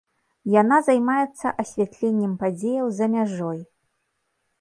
[0.61, 3.59] Яна займаецца асвятленнем падзеяў за мяжой.